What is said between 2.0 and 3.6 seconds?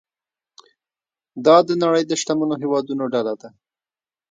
د شتمنو هیوادونو ډله ده.